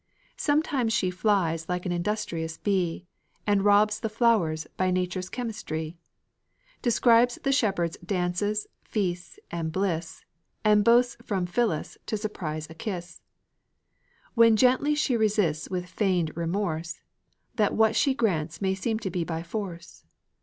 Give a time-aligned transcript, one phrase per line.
[0.37, 3.05] Sometimes she flies like an industrious bee,
[3.45, 5.95] And robs the flowers by nature's chemistry;
[6.81, 10.25] Describes the shepherd's dances, feasts, and bliss,
[10.63, 13.21] And boasts from Phyllis to surprise a kiss,
[14.33, 16.99] When gently she resists with feigned remorse,
[17.57, 20.03] That what she grants may seem to be by force.